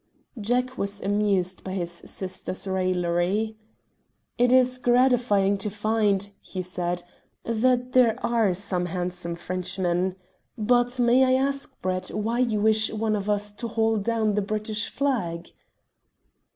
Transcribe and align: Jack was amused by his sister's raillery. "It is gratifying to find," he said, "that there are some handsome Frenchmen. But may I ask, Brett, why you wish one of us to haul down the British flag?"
Jack 0.39 0.79
was 0.79 0.99
amused 0.99 1.63
by 1.63 1.73
his 1.73 1.91
sister's 1.91 2.65
raillery. 2.65 3.55
"It 4.35 4.51
is 4.51 4.79
gratifying 4.79 5.59
to 5.59 5.69
find," 5.69 6.31
he 6.41 6.63
said, 6.63 7.03
"that 7.43 7.91
there 7.93 8.15
are 8.25 8.55
some 8.55 8.87
handsome 8.87 9.35
Frenchmen. 9.35 10.15
But 10.57 10.99
may 10.99 11.23
I 11.23 11.33
ask, 11.39 11.79
Brett, 11.83 12.07
why 12.09 12.39
you 12.39 12.61
wish 12.61 12.89
one 12.91 13.15
of 13.15 13.29
us 13.29 13.53
to 13.53 13.67
haul 13.67 13.97
down 13.97 14.33
the 14.33 14.41
British 14.41 14.89
flag?" 14.89 15.49